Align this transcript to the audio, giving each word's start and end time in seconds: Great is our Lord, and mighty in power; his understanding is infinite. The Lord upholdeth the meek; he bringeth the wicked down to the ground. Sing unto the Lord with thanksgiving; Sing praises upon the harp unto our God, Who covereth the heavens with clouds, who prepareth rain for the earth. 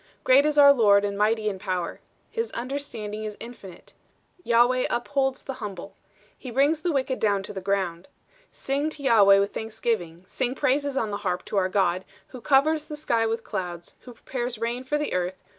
Great 0.23 0.47
is 0.47 0.57
our 0.57 0.73
Lord, 0.73 1.05
and 1.05 1.15
mighty 1.15 1.47
in 1.47 1.59
power; 1.59 1.99
his 2.31 2.51
understanding 2.53 3.23
is 3.23 3.37
infinite. 3.39 3.93
The 4.43 4.53
Lord 4.59 4.87
upholdeth 4.89 5.45
the 5.45 5.55
meek; 5.63 5.91
he 6.35 6.49
bringeth 6.49 6.81
the 6.81 6.91
wicked 6.91 7.19
down 7.19 7.43
to 7.43 7.53
the 7.53 7.61
ground. 7.61 8.07
Sing 8.51 8.85
unto 8.85 9.03
the 9.03 9.09
Lord 9.23 9.39
with 9.41 9.53
thanksgiving; 9.53 10.23
Sing 10.25 10.55
praises 10.55 10.95
upon 10.97 11.11
the 11.11 11.17
harp 11.17 11.41
unto 11.41 11.57
our 11.57 11.69
God, 11.69 12.03
Who 12.29 12.41
covereth 12.41 12.87
the 12.87 12.99
heavens 13.15 13.29
with 13.29 13.43
clouds, 13.43 13.95
who 13.99 14.15
prepareth 14.15 14.57
rain 14.57 14.83
for 14.83 14.97
the 14.97 15.13
earth. 15.13 15.37